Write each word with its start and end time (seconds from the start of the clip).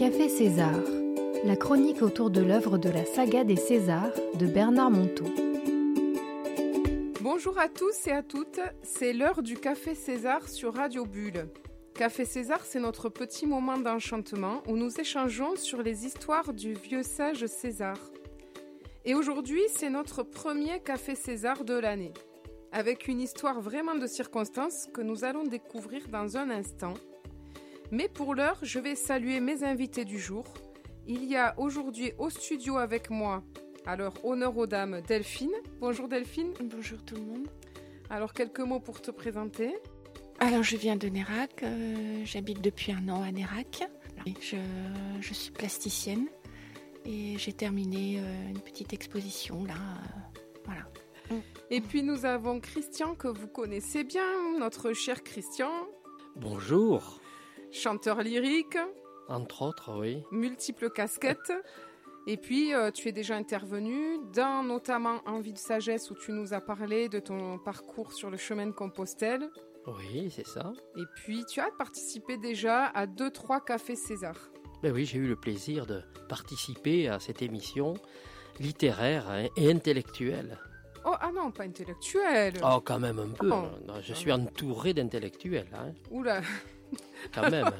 Café 0.00 0.30
César, 0.30 0.80
la 1.44 1.56
chronique 1.56 2.00
autour 2.00 2.30
de 2.30 2.40
l'œuvre 2.40 2.78
de 2.78 2.88
la 2.88 3.04
saga 3.04 3.44
des 3.44 3.56
Césars 3.56 4.14
de 4.32 4.46
Bernard 4.46 4.90
Monteau. 4.90 5.26
Bonjour 7.20 7.58
à 7.58 7.68
tous 7.68 8.06
et 8.06 8.12
à 8.12 8.22
toutes, 8.22 8.60
c'est 8.82 9.12
l'heure 9.12 9.42
du 9.42 9.58
Café 9.58 9.94
César 9.94 10.48
sur 10.48 10.72
Radio 10.72 11.04
Bulle. 11.04 11.50
Café 11.92 12.24
César, 12.24 12.64
c'est 12.64 12.80
notre 12.80 13.10
petit 13.10 13.46
moment 13.46 13.76
d'enchantement 13.76 14.62
où 14.66 14.74
nous 14.78 14.98
échangeons 14.98 15.54
sur 15.56 15.82
les 15.82 16.06
histoires 16.06 16.54
du 16.54 16.72
vieux 16.72 17.02
sage 17.02 17.44
César. 17.44 17.98
Et 19.04 19.14
aujourd'hui, 19.14 19.60
c'est 19.68 19.90
notre 19.90 20.22
premier 20.22 20.80
Café 20.80 21.14
César 21.14 21.62
de 21.62 21.74
l'année, 21.74 22.14
avec 22.72 23.06
une 23.06 23.20
histoire 23.20 23.60
vraiment 23.60 23.96
de 23.96 24.06
circonstance 24.06 24.86
que 24.94 25.02
nous 25.02 25.24
allons 25.24 25.44
découvrir 25.44 26.08
dans 26.08 26.38
un 26.38 26.48
instant. 26.48 26.94
Mais 27.90 28.08
pour 28.08 28.34
l'heure, 28.34 28.58
je 28.62 28.78
vais 28.78 28.94
saluer 28.94 29.40
mes 29.40 29.64
invités 29.64 30.04
du 30.04 30.18
jour. 30.18 30.44
Il 31.06 31.24
y 31.24 31.36
a 31.36 31.58
aujourd'hui 31.58 32.12
au 32.18 32.30
studio 32.30 32.76
avec 32.76 33.10
moi, 33.10 33.42
alors 33.84 34.14
honneur 34.24 34.56
aux 34.56 34.66
dames, 34.66 35.00
Delphine. 35.08 35.50
Bonjour 35.80 36.06
Delphine. 36.08 36.52
Bonjour 36.62 37.02
tout 37.04 37.16
le 37.16 37.22
monde. 37.22 37.48
Alors 38.10 38.32
quelques 38.32 38.60
mots 38.60 38.80
pour 38.80 39.00
te 39.00 39.10
présenter. 39.10 39.74
Alors 40.38 40.62
je 40.62 40.76
viens 40.76 40.96
de 40.96 41.08
Nérac, 41.08 41.62
euh, 41.62 42.22
j'habite 42.24 42.60
depuis 42.60 42.92
un 42.92 43.08
an 43.08 43.22
à 43.22 43.32
Nérac. 43.32 43.82
Je, 44.40 44.56
je 45.20 45.34
suis 45.34 45.50
plasticienne 45.50 46.26
et 47.04 47.36
j'ai 47.38 47.52
terminé 47.52 48.20
euh, 48.20 48.48
une 48.50 48.60
petite 48.60 48.92
exposition 48.92 49.64
là. 49.64 49.74
euh, 49.74 50.38
voilà. 50.64 51.40
Et 51.70 51.80
puis 51.80 52.02
nous 52.02 52.24
avons 52.24 52.60
Christian 52.60 53.14
que 53.14 53.28
vous 53.28 53.48
connaissez 53.48 54.04
bien, 54.04 54.58
notre 54.58 54.92
cher 54.92 55.22
Christian, 55.22 55.70
Bonjour. 56.36 57.20
Chanteur 57.72 58.22
lyrique, 58.22 58.78
Entre 59.28 59.62
autres, 59.62 59.98
oui. 59.98 60.22
multiples 60.30 60.90
casquettes. 60.90 61.52
Et 62.26 62.36
puis, 62.36 62.74
euh, 62.74 62.90
tu 62.90 63.08
es 63.08 63.12
déjà 63.12 63.34
intervenu 63.36 64.18
dans 64.34 64.62
notamment 64.62 65.20
Envie 65.26 65.52
de 65.52 65.58
sagesse 65.58 66.10
où 66.10 66.14
tu 66.14 66.32
nous 66.32 66.52
as 66.52 66.60
parlé 66.60 67.08
de 67.08 67.18
ton 67.18 67.58
parcours 67.58 68.12
sur 68.12 68.30
le 68.30 68.36
chemin 68.36 68.66
de 68.66 68.72
Compostelle. 68.72 69.48
Oui, 69.86 70.30
c'est 70.30 70.46
ça. 70.46 70.72
Et 70.96 71.04
puis, 71.16 71.44
tu 71.46 71.60
as 71.60 71.70
participé 71.78 72.36
déjà 72.36 72.86
à 72.86 73.06
deux, 73.06 73.30
trois 73.30 73.60
cafés 73.64 73.96
César. 73.96 74.36
Ben 74.82 74.92
oui, 74.92 75.04
j'ai 75.06 75.18
eu 75.18 75.26
le 75.26 75.36
plaisir 75.36 75.86
de 75.86 76.02
participer 76.28 77.08
à 77.08 77.18
cette 77.20 77.40
émission 77.42 77.94
littéraire 78.58 79.48
et 79.56 79.70
intellectuelle. 79.70 80.58
Oh, 81.06 81.14
ah 81.18 81.30
non, 81.34 81.50
pas 81.50 81.64
intellectuel. 81.64 82.54
Oh, 82.62 82.80
quand 82.84 82.98
même 83.00 83.18
un 83.18 83.28
peu. 83.30 83.50
Oh. 83.50 83.64
Je 84.02 84.12
suis 84.12 84.30
entouré 84.30 84.92
d'intellectuels, 84.92 85.68
hein, 85.74 85.92
Oula. 86.10 86.42
Quand 87.34 87.50
même. 87.50 87.70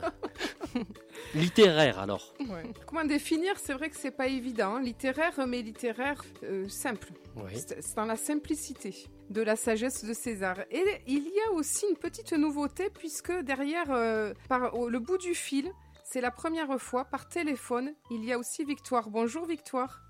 Littéraire, 1.34 1.98
alors. 1.98 2.34
Ouais. 2.40 2.64
Comment 2.86 3.04
définir 3.04 3.58
C'est 3.58 3.72
vrai 3.74 3.90
que 3.90 3.96
c'est 3.96 4.10
pas 4.10 4.26
évident. 4.26 4.76
hein. 4.76 4.80
Littéraire, 4.82 5.38
mais 5.46 5.62
littéraire 5.62 6.22
euh, 6.42 6.68
simple. 6.68 7.08
Oui. 7.36 7.52
C'est 7.54 7.94
dans 7.96 8.04
la 8.04 8.16
simplicité 8.16 8.94
de 9.28 9.42
la 9.42 9.56
sagesse 9.56 10.04
de 10.04 10.12
César. 10.12 10.56
Et 10.70 10.84
il 11.06 11.24
y 11.24 11.40
a 11.48 11.52
aussi 11.52 11.86
une 11.88 11.96
petite 11.96 12.32
nouveauté 12.32 12.90
puisque 12.90 13.32
derrière, 13.42 13.90
euh, 13.90 14.32
par 14.48 14.72
le 14.88 14.98
bout 14.98 15.18
du 15.18 15.34
fil, 15.34 15.70
c'est 16.04 16.20
la 16.20 16.32
première 16.32 16.76
fois 16.80 17.04
par 17.04 17.28
téléphone, 17.28 17.92
il 18.10 18.24
y 18.24 18.32
a 18.32 18.38
aussi 18.38 18.64
Victoire. 18.64 19.10
Bonjour 19.10 19.46
Victoire. 19.46 20.00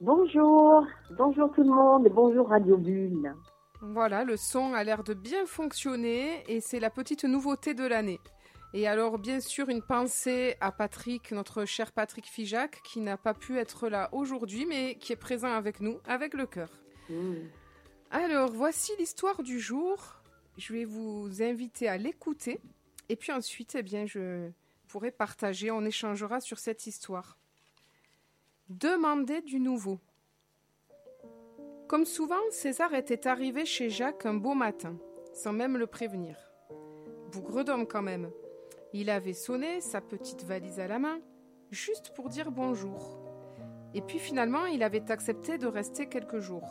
Bonjour, 0.00 0.82
bonjour 1.18 1.52
tout 1.52 1.62
le 1.62 1.68
monde 1.68 2.08
bonjour 2.10 2.48
Radio 2.48 2.78
Bulle. 2.78 3.34
Voilà, 3.82 4.24
le 4.24 4.36
son 4.38 4.72
a 4.72 4.82
l'air 4.82 5.04
de 5.04 5.12
bien 5.12 5.44
fonctionner 5.44 6.42
et 6.48 6.60
c'est 6.60 6.80
la 6.80 6.88
petite 6.88 7.24
nouveauté 7.24 7.74
de 7.74 7.86
l'année. 7.86 8.18
Et 8.72 8.86
alors, 8.86 9.18
bien 9.18 9.40
sûr, 9.40 9.68
une 9.68 9.82
pensée 9.82 10.56
à 10.60 10.70
Patrick, 10.70 11.32
notre 11.32 11.64
cher 11.64 11.90
Patrick 11.90 12.26
Fijac, 12.26 12.80
qui 12.84 13.00
n'a 13.00 13.16
pas 13.16 13.34
pu 13.34 13.58
être 13.58 13.88
là 13.88 14.08
aujourd'hui, 14.12 14.64
mais 14.64 14.94
qui 14.94 15.12
est 15.12 15.16
présent 15.16 15.52
avec 15.52 15.80
nous, 15.80 15.98
avec 16.04 16.34
le 16.34 16.46
cœur. 16.46 16.70
Mm. 17.08 17.34
Alors, 18.12 18.52
voici 18.52 18.92
l'histoire 18.98 19.42
du 19.42 19.58
jour. 19.58 20.22
Je 20.56 20.72
vais 20.72 20.84
vous 20.84 21.42
inviter 21.42 21.88
à 21.88 21.96
l'écouter. 21.96 22.60
Et 23.08 23.16
puis 23.16 23.32
ensuite, 23.32 23.74
eh 23.74 23.82
bien, 23.82 24.06
je 24.06 24.50
pourrai 24.86 25.10
partager, 25.10 25.72
on 25.72 25.84
échangera 25.84 26.40
sur 26.40 26.58
cette 26.58 26.86
histoire. 26.86 27.38
Demander 28.68 29.40
du 29.40 29.58
nouveau. 29.58 29.98
Comme 31.88 32.04
souvent, 32.04 32.40
César 32.50 32.94
était 32.94 33.26
arrivé 33.26 33.66
chez 33.66 33.90
Jacques 33.90 34.26
un 34.26 34.34
beau 34.34 34.54
matin, 34.54 34.96
sans 35.34 35.52
même 35.52 35.76
le 35.76 35.88
prévenir. 35.88 36.36
Bougre 37.32 37.64
d'homme 37.64 37.86
quand 37.86 38.02
même. 38.02 38.30
Il 38.92 39.08
avait 39.08 39.34
sonné, 39.34 39.80
sa 39.80 40.00
petite 40.00 40.42
valise 40.44 40.80
à 40.80 40.88
la 40.88 40.98
main, 40.98 41.20
juste 41.70 42.12
pour 42.16 42.28
dire 42.28 42.50
bonjour. 42.50 43.20
Et 43.94 44.02
puis 44.02 44.18
finalement, 44.18 44.66
il 44.66 44.82
avait 44.82 45.12
accepté 45.12 45.58
de 45.58 45.68
rester 45.68 46.06
quelques 46.06 46.40
jours. 46.40 46.68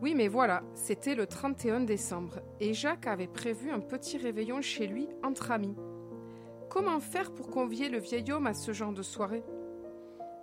Oui, 0.00 0.14
mais 0.14 0.28
voilà, 0.28 0.62
c'était 0.72 1.16
le 1.16 1.26
31 1.26 1.80
décembre, 1.80 2.38
et 2.60 2.74
Jacques 2.74 3.08
avait 3.08 3.26
prévu 3.26 3.72
un 3.72 3.80
petit 3.80 4.18
réveillon 4.18 4.60
chez 4.62 4.86
lui 4.86 5.08
entre 5.24 5.50
amis. 5.50 5.74
Comment 6.68 7.00
faire 7.00 7.34
pour 7.34 7.50
convier 7.50 7.88
le 7.88 7.98
vieil 7.98 8.30
homme 8.30 8.46
à 8.46 8.54
ce 8.54 8.72
genre 8.72 8.92
de 8.92 9.02
soirée? 9.02 9.42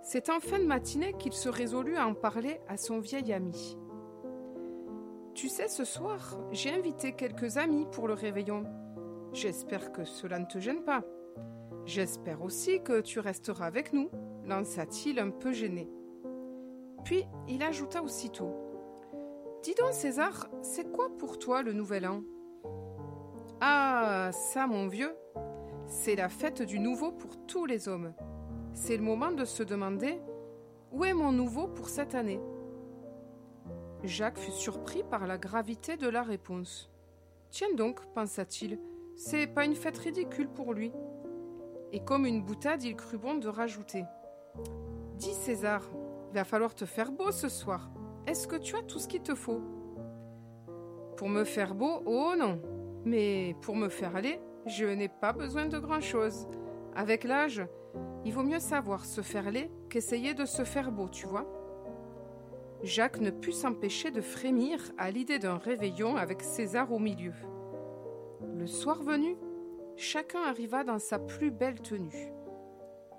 C'est 0.02 0.28
en 0.28 0.38
fin 0.38 0.58
de 0.58 0.66
matinée 0.66 1.14
qu'il 1.18 1.32
se 1.32 1.48
résolut 1.48 1.96
à 1.96 2.06
en 2.06 2.14
parler 2.14 2.60
à 2.68 2.76
son 2.76 2.98
vieil 2.98 3.32
ami. 3.32 3.78
Tu 5.34 5.48
sais, 5.48 5.68
ce 5.68 5.84
soir, 5.84 6.38
j'ai 6.52 6.70
invité 6.70 7.12
quelques 7.12 7.56
amis 7.56 7.86
pour 7.90 8.06
le 8.06 8.14
réveillon. 8.14 8.64
J'espère 9.32 9.92
que 9.92 10.04
cela 10.04 10.38
ne 10.38 10.46
te 10.46 10.58
gêne 10.58 10.82
pas. 10.82 11.04
J'espère 11.84 12.42
aussi 12.42 12.82
que 12.82 13.00
tu 13.00 13.20
resteras 13.20 13.66
avec 13.66 13.92
nous, 13.92 14.10
lança-t-il 14.44 15.18
un 15.18 15.30
peu 15.30 15.52
gêné. 15.52 15.88
Puis 17.04 17.24
il 17.48 17.62
ajouta 17.62 18.02
aussitôt. 18.02 18.54
Dis 19.62 19.74
donc, 19.74 19.92
César, 19.92 20.48
c'est 20.62 20.92
quoi 20.92 21.08
pour 21.18 21.38
toi 21.38 21.62
le 21.62 21.72
nouvel 21.72 22.06
an? 22.06 22.22
Ah, 23.60 24.30
ça, 24.32 24.66
mon 24.66 24.86
vieux, 24.86 25.14
c'est 25.86 26.16
la 26.16 26.28
fête 26.28 26.62
du 26.62 26.78
nouveau 26.78 27.12
pour 27.12 27.46
tous 27.46 27.66
les 27.66 27.88
hommes. 27.88 28.12
C'est 28.72 28.96
le 28.96 29.02
moment 29.02 29.32
de 29.32 29.44
se 29.44 29.62
demander 29.62 30.20
où 30.92 31.04
est 31.04 31.14
mon 31.14 31.32
nouveau 31.32 31.66
pour 31.66 31.88
cette 31.88 32.14
année? 32.14 32.40
Jacques 34.04 34.38
fut 34.38 34.52
surpris 34.52 35.02
par 35.02 35.26
la 35.26 35.38
gravité 35.38 35.96
de 35.96 36.08
la 36.08 36.22
réponse. 36.22 36.90
Tiens 37.50 37.74
donc, 37.74 38.00
pensa-t-il, 38.14 38.78
c'est 39.18 39.48
pas 39.48 39.64
une 39.64 39.74
fête 39.74 39.98
ridicule 39.98 40.48
pour 40.48 40.72
lui. 40.72 40.92
Et 41.92 42.00
comme 42.00 42.24
une 42.24 42.42
boutade, 42.42 42.84
il 42.84 42.94
crut 42.94 43.20
bon 43.20 43.34
de 43.34 43.48
rajouter. 43.48 44.04
Dis 45.16 45.34
César, 45.34 45.82
il 46.30 46.34
va 46.34 46.44
falloir 46.44 46.74
te 46.74 46.84
faire 46.84 47.10
beau 47.10 47.32
ce 47.32 47.48
soir. 47.48 47.90
Est-ce 48.28 48.46
que 48.46 48.54
tu 48.54 48.76
as 48.76 48.82
tout 48.82 49.00
ce 49.00 49.08
qu'il 49.08 49.22
te 49.22 49.34
faut? 49.34 49.60
Pour 51.16 51.28
me 51.28 51.42
faire 51.42 51.74
beau, 51.74 52.00
oh 52.06 52.34
non. 52.38 52.62
Mais 53.04 53.56
pour 53.62 53.74
me 53.74 53.88
faire 53.88 54.14
aller, 54.14 54.40
je 54.66 54.84
n'ai 54.84 55.08
pas 55.08 55.32
besoin 55.32 55.66
de 55.66 55.78
grand-chose. 55.78 56.46
Avec 56.94 57.24
l'âge, 57.24 57.66
il 58.24 58.32
vaut 58.32 58.44
mieux 58.44 58.60
savoir 58.60 59.04
se 59.04 59.20
faire 59.20 59.50
laid 59.50 59.68
qu'essayer 59.90 60.32
de 60.32 60.44
se 60.44 60.62
faire 60.62 60.92
beau, 60.92 61.08
tu 61.08 61.26
vois. 61.26 61.46
Jacques 62.84 63.20
ne 63.20 63.30
put 63.30 63.50
s'empêcher 63.50 64.12
de 64.12 64.20
frémir 64.20 64.78
à 64.96 65.10
l'idée 65.10 65.40
d'un 65.40 65.56
réveillon 65.56 66.16
avec 66.16 66.42
César 66.42 66.92
au 66.92 67.00
milieu. 67.00 67.32
Le 68.58 68.66
soir 68.66 69.00
venu, 69.00 69.36
chacun 69.96 70.42
arriva 70.42 70.82
dans 70.82 70.98
sa 70.98 71.20
plus 71.20 71.52
belle 71.52 71.80
tenue. 71.80 72.32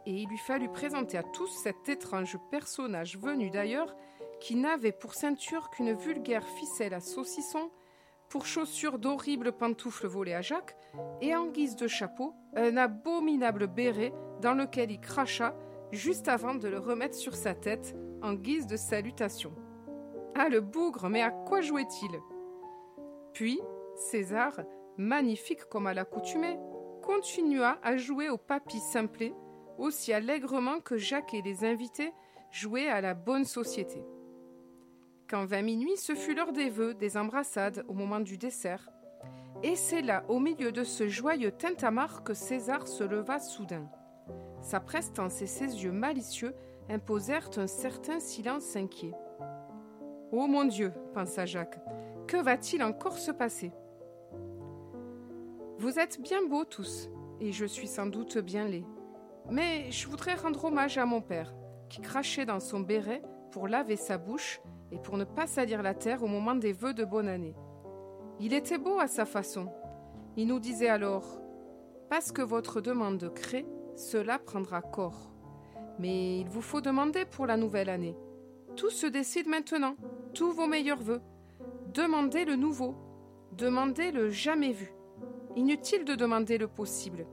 Et 0.05 0.11
il 0.11 0.27
lui 0.27 0.37
fallut 0.37 0.67
présenter 0.67 1.17
à 1.17 1.23
tous 1.23 1.47
cet 1.63 1.87
étrange 1.87 2.37
personnage 2.51 3.17
venu 3.17 3.49
d'ailleurs 3.49 3.95
qui 4.41 4.55
n'avait 4.55 4.91
pour 4.91 5.13
ceinture 5.13 5.69
qu'une 5.69 5.93
vulgaire 5.93 6.45
ficelle 6.45 6.93
à 6.93 6.99
saucisson, 6.99 7.71
pour 8.27 8.45
chaussures 8.45 8.99
d'horribles 8.99 9.53
pantoufles 9.53 10.07
volées 10.07 10.33
à 10.33 10.41
Jacques, 10.41 10.75
et 11.21 11.33
en 11.33 11.47
guise 11.47 11.77
de 11.77 11.87
chapeau, 11.87 12.33
un 12.57 12.75
abominable 12.75 13.67
béret 13.67 14.13
dans 14.41 14.53
lequel 14.53 14.91
il 14.91 14.99
cracha 14.99 15.55
juste 15.93 16.27
avant 16.27 16.55
de 16.55 16.67
le 16.67 16.79
remettre 16.79 17.15
sur 17.15 17.35
sa 17.35 17.53
tête 17.53 17.95
en 18.21 18.33
guise 18.33 18.67
de 18.67 18.75
salutation. 18.75 19.53
Ah 20.35 20.49
le 20.49 20.59
bougre, 20.59 21.07
mais 21.07 21.21
à 21.21 21.31
quoi 21.31 21.61
jouait-il? 21.61 22.19
Puis, 23.31 23.61
César, 23.95 24.59
magnifique 24.99 25.63
comme 25.69 25.87
à 25.87 25.93
l'accoutumée, 25.93 26.59
continua 27.01 27.79
à 27.81 27.95
jouer 27.95 28.29
au 28.29 28.37
papy 28.37 28.79
simplet, 28.79 29.33
aussi 29.77 30.11
allègrement 30.11 30.81
que 30.81 30.97
Jacques 30.97 31.33
et 31.33 31.41
les 31.41 31.63
invités 31.63 32.11
jouaient 32.51 32.89
à 32.89 32.99
la 32.99 33.13
bonne 33.13 33.45
société. 33.45 34.03
Quand 35.29 35.45
vint 35.45 35.61
minuit, 35.61 35.95
ce 35.95 36.15
fut 36.15 36.35
l'heure 36.35 36.51
des 36.51 36.69
vœux, 36.69 36.93
des 36.93 37.15
embrassades 37.15 37.85
au 37.87 37.93
moment 37.93 38.19
du 38.19 38.37
dessert. 38.37 38.89
Et 39.63 39.75
c'est 39.75 40.01
là, 40.01 40.25
au 40.27 40.39
milieu 40.39 40.71
de 40.71 40.83
ce 40.83 41.07
joyeux 41.07 41.51
tintamarre, 41.51 42.23
que 42.23 42.33
César 42.33 42.87
se 42.87 43.03
leva 43.03 43.39
soudain. 43.39 43.89
Sa 44.61 44.81
prestance 44.81 45.41
et 45.41 45.47
ses 45.47 45.83
yeux 45.83 45.91
malicieux 45.91 46.53
imposèrent 46.89 47.51
un 47.57 47.67
certain 47.67 48.19
silence 48.19 48.75
inquiet. 48.75 49.13
Oh 50.31 50.47
mon 50.47 50.65
Dieu, 50.65 50.91
pensa 51.13 51.45
Jacques, 51.45 51.79
que 52.27 52.37
va-t-il 52.37 52.83
encore 52.83 53.17
se 53.17 53.31
passer? 53.31 53.71
Vous 55.79 55.97
êtes 55.97 56.21
bien 56.21 56.45
beaux 56.45 56.65
tous, 56.65 57.09
et 57.39 57.53
je 57.53 57.63
suis 57.63 57.87
sans 57.87 58.05
doute 58.05 58.37
bien 58.37 58.67
laid. 58.67 58.83
Mais 59.49 59.89
je 59.91 60.09
voudrais 60.09 60.35
rendre 60.35 60.65
hommage 60.65 60.97
à 60.97 61.05
mon 61.05 61.21
père, 61.21 61.53
qui 61.87 62.01
crachait 62.01 62.45
dans 62.45 62.59
son 62.59 62.81
béret 62.81 63.21
pour 63.51 63.69
laver 63.69 63.95
sa 63.95 64.17
bouche 64.17 64.59
et 64.91 64.97
pour 64.97 65.15
ne 65.15 65.23
pas 65.23 65.47
salir 65.47 65.81
la 65.81 65.93
terre 65.93 66.21
au 66.21 66.27
moment 66.27 66.53
des 66.53 66.73
vœux 66.73 66.93
de 66.93 67.05
bonne 67.05 67.29
année. 67.29 67.55
Il 68.41 68.51
était 68.51 68.77
beau 68.77 68.99
à 68.99 69.07
sa 69.07 69.23
façon. 69.23 69.71
Il 70.35 70.47
nous 70.47 70.59
disait 70.59 70.89
alors 70.89 71.39
Parce 72.09 72.33
que 72.33 72.41
votre 72.41 72.81
demande 72.81 73.33
crée, 73.33 73.65
cela 73.95 74.37
prendra 74.37 74.81
corps. 74.81 75.31
Mais 75.97 76.41
il 76.41 76.49
vous 76.49 76.61
faut 76.61 76.81
demander 76.81 77.23
pour 77.23 77.45
la 77.45 77.55
nouvelle 77.55 77.89
année. 77.89 78.17
Tout 78.75 78.89
se 78.89 79.07
décide 79.07 79.47
maintenant, 79.47 79.95
tous 80.33 80.51
vos 80.51 80.67
meilleurs 80.67 81.01
vœux. 81.01 81.21
Demandez 81.93 82.43
le 82.43 82.57
nouveau, 82.57 82.95
demandez 83.53 84.11
le 84.11 84.29
jamais 84.29 84.73
vu. 84.73 84.93
Inutile 85.55 86.05
de 86.05 86.15
demander 86.15 86.57
le 86.57 86.67
possible, 86.67 87.25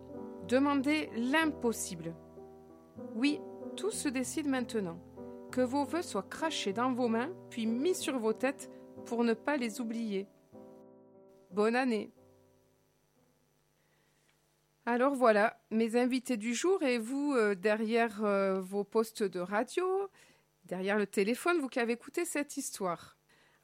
demandez 0.48 1.10
l'impossible. 1.16 2.14
Oui, 3.14 3.40
tout 3.76 3.90
se 3.90 4.08
décide 4.08 4.48
maintenant. 4.48 4.98
Que 5.52 5.60
vos 5.60 5.84
vœux 5.84 6.02
soient 6.02 6.22
crachés 6.22 6.72
dans 6.72 6.92
vos 6.92 7.08
mains, 7.08 7.30
puis 7.50 7.66
mis 7.66 7.94
sur 7.94 8.18
vos 8.18 8.32
têtes 8.32 8.70
pour 9.04 9.22
ne 9.22 9.34
pas 9.34 9.56
les 9.56 9.80
oublier. 9.80 10.26
Bonne 11.50 11.76
année. 11.76 12.12
Alors 14.86 15.14
voilà, 15.14 15.58
mes 15.70 15.96
invités 15.96 16.36
du 16.36 16.54
jour 16.54 16.82
et 16.82 16.98
vous 16.98 17.34
euh, 17.34 17.54
derrière 17.54 18.24
euh, 18.24 18.60
vos 18.60 18.84
postes 18.84 19.24
de 19.24 19.40
radio, 19.40 19.84
derrière 20.64 20.96
le 20.96 21.06
téléphone, 21.06 21.58
vous 21.58 21.68
qui 21.68 21.80
avez 21.80 21.94
écouté 21.94 22.24
cette 22.24 22.56
histoire. 22.56 23.15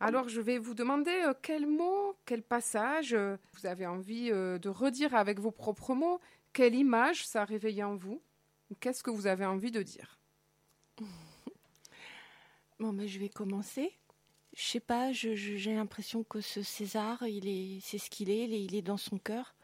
Alors 0.04 0.28
je 0.28 0.40
vais 0.40 0.58
vous 0.58 0.74
demander 0.74 1.12
euh, 1.12 1.32
quel 1.40 1.64
mot, 1.64 2.16
quel 2.26 2.42
passage 2.42 3.14
vous 3.14 3.66
avez 3.66 3.86
envie 3.86 4.30
de 4.30 4.68
redire 4.68 5.14
avec 5.14 5.38
vos 5.38 5.52
propres 5.52 5.94
mots, 5.94 6.20
quelle 6.52 6.74
image 6.74 7.24
ça 7.24 7.42
a 7.44 7.86
en 7.86 7.94
vous, 7.94 8.20
qu'est-ce 8.80 9.04
que 9.04 9.10
vous 9.10 9.28
avez 9.28 9.44
envie 9.44 9.70
de 9.70 9.82
dire? 9.82 10.18
Bon, 12.80 12.92
ben, 12.92 13.06
je 13.06 13.20
vais 13.20 13.28
commencer. 13.28 13.96
Je 14.56 14.62
sais 14.64 14.80
pas, 14.80 15.12
j'ai 15.12 15.72
l'impression 15.72 16.24
que 16.24 16.40
ce 16.40 16.64
César, 16.64 17.22
c'est 17.80 17.98
ce 17.98 18.10
qu'il 18.10 18.28
est, 18.28 18.48
il 18.48 18.74
est 18.74 18.82
dans 18.82 18.96
son 18.96 19.18
cœur. 19.18 19.54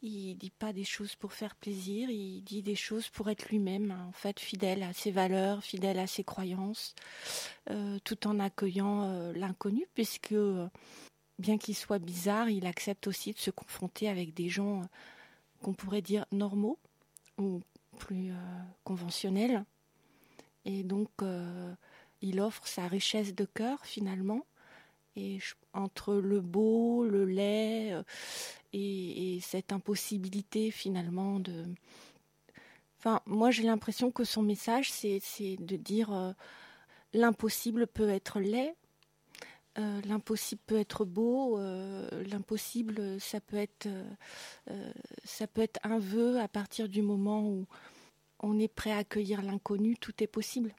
Il 0.00 0.36
dit 0.36 0.50
pas 0.50 0.72
des 0.72 0.84
choses 0.84 1.16
pour 1.16 1.32
faire 1.32 1.56
plaisir, 1.56 2.08
il 2.08 2.42
dit 2.42 2.62
des 2.62 2.76
choses 2.76 3.08
pour 3.08 3.28
être 3.30 3.48
lui-même, 3.48 3.90
en 4.08 4.12
fait, 4.12 4.38
fidèle 4.38 4.84
à 4.84 4.92
ses 4.92 5.10
valeurs, 5.10 5.64
fidèle 5.64 5.98
à 5.98 6.06
ses 6.06 6.22
croyances, 6.22 6.94
euh, 7.70 7.98
tout 8.04 8.28
en 8.28 8.38
accueillant 8.38 9.02
euh, 9.02 9.32
l'inconnu, 9.32 9.88
puisque 9.94 10.36
bien 11.40 11.58
qu'il 11.58 11.74
soit 11.74 11.98
bizarre, 11.98 12.48
il 12.48 12.66
accepte 12.66 13.08
aussi 13.08 13.32
de 13.32 13.38
se 13.38 13.50
confronter 13.50 14.08
avec 14.08 14.34
des 14.34 14.48
gens 14.48 14.82
euh, 14.82 14.84
qu'on 15.62 15.74
pourrait 15.74 16.02
dire 16.02 16.26
normaux 16.30 16.78
ou 17.36 17.60
plus 17.98 18.32
conventionnels. 18.84 19.64
Et 20.64 20.84
donc, 20.84 21.10
il 22.20 22.40
offre 22.40 22.66
sa 22.66 22.86
richesse 22.86 23.34
de 23.34 23.44
cœur 23.44 23.84
finalement. 23.84 24.44
Entre 25.72 26.14
le 26.14 26.40
beau, 26.40 27.04
le 27.04 27.24
laid 27.24 27.92
euh, 27.92 28.02
et, 28.72 29.38
cette 29.42 29.72
impossibilité 29.72 30.70
finalement 30.70 31.40
de... 31.40 31.64
Enfin, 32.98 33.20
moi 33.26 33.50
j'ai 33.50 33.62
l'impression 33.62 34.10
que 34.10 34.24
son 34.24 34.42
message 34.42 34.90
c'est 34.90 35.20
de 35.58 35.76
dire 35.76 36.12
euh, 36.12 36.32
l'impossible 37.12 37.86
peut 37.86 38.08
être 38.08 38.40
laid, 38.40 38.74
euh, 39.78 40.00
l'impossible 40.06 40.60
peut 40.66 40.78
être 40.78 41.04
beau, 41.04 41.60
l'impossible 42.28 43.20
ça 43.20 43.40
peut 43.40 43.56
être 43.56 43.88
ça 45.24 45.46
peut 45.46 45.62
être 45.62 45.78
un 45.84 46.00
vœu 46.00 46.40
à 46.40 46.48
partir 46.48 46.88
du 46.88 47.02
moment 47.02 47.48
où 47.48 47.66
on 48.40 48.58
est 48.58 48.68
prêt 48.68 48.92
à 48.92 48.98
accueillir 48.98 49.42
l'inconnu, 49.42 49.96
tout 49.96 50.22
est 50.22 50.28
possible. 50.28 50.74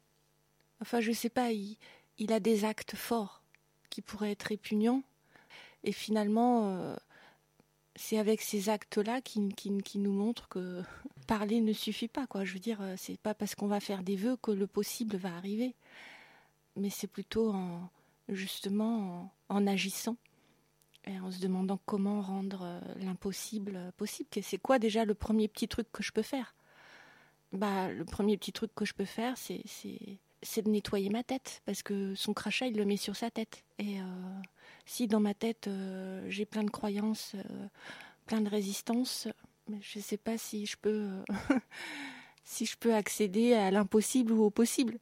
Enfin, 0.82 1.02
je 1.02 1.12
sais 1.12 1.30
pas, 1.30 1.52
il, 1.52 1.78
a 2.32 2.40
des 2.40 2.66
actes 2.66 2.96
forts 2.96 3.44
qui 3.90 4.02
pourraient 4.02 4.32
être 4.32 4.44
répugnants. 4.44 5.04
Et 5.84 5.92
finalement, 5.92 6.70
euh, 6.70 6.96
c'est 7.96 8.18
avec 8.18 8.42
ces 8.42 8.70
actes-là 8.70 9.22
qui, 9.22 9.50
qui, 9.54 10.00
nous 10.00 10.12
montrent 10.12 10.48
que 10.50 10.82
parler 11.28 11.62
ne 11.62 11.74
suffit 11.74 12.08
pas. 12.08 12.28
Quoi. 12.28 12.46
Je 12.46 12.54
veux 12.54 12.60
dire, 12.60 12.82
euh, 12.82 12.96
c'est 12.98 13.20
pas 13.20 13.34
parce 13.34 13.56
qu'on 13.56 13.68
va 13.68 13.80
faire 13.80 14.04
des 14.04 14.16
vœux 14.16 14.38
que 14.38 14.52
le 14.52 14.68
possible 14.68 15.16
va 15.18 15.36
arriver. 15.36 15.76
Mais 16.76 16.90
c'est 16.90 17.08
plutôt 17.08 17.52
en, 17.52 17.90
justement 18.30 19.34
en, 19.50 19.68
agissant 19.68 20.18
et 21.06 21.20
en 21.20 21.32
se 21.32 21.40
demandant 21.40 21.80
comment 21.86 22.22
rendre 22.22 22.62
euh, 22.64 22.80
l'impossible 23.02 23.92
possible. 23.98 24.30
C'est 24.42 24.58
quoi 24.58 24.80
déjà 24.80 25.06
le 25.06 25.14
premier 25.14 25.48
petit 25.48 25.68
truc 25.68 25.92
que 25.92 26.04
je 26.04 26.12
peux 26.12 26.22
faire? 26.22 26.56
Bah, 27.52 27.90
Le 27.92 28.06
premier 28.06 28.38
petit 28.38 28.54
truc 28.54 28.72
que 28.76 28.86
je 28.86 28.94
peux 28.94 29.06
faire, 29.06 29.36
c'est 29.38 29.64
c'est 30.42 30.62
de 30.62 30.70
nettoyer 30.70 31.10
ma 31.10 31.24
tête, 31.24 31.62
parce 31.66 31.84
que 31.84 32.16
son 32.16 32.34
crachat, 32.34 32.68
il 32.68 32.78
le 32.78 32.86
met 32.86 32.98
sur 32.98 33.16
sa 33.16 33.30
tête. 33.30 33.64
Et 33.78 34.00
euh, 34.00 34.04
si 34.86 35.08
dans 35.08 35.20
ma 35.20 35.34
tête, 35.34 35.68
euh, 35.68 36.26
j'ai 36.30 36.46
plein 36.46 36.64
de 36.64 36.70
croyances, 36.70 37.34
euh, 37.36 37.68
plein 38.26 38.42
de 38.42 38.50
résistances, 38.50 39.28
je 39.82 40.00
ne 40.00 40.04
sais 40.04 40.18
pas 40.18 40.38
si 40.38 40.66
je 40.66 40.78
peux, 40.78 41.10
si 42.44 42.66
je 42.66 42.78
peux 42.78 42.94
accéder 42.94 43.54
à 43.54 43.72
l'impossible 43.72 44.34
ou 44.34 44.44
au 44.44 44.50
possible. 44.50 44.98